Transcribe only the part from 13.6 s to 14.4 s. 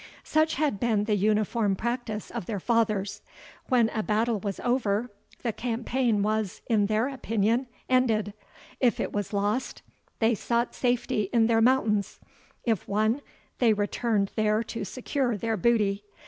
returned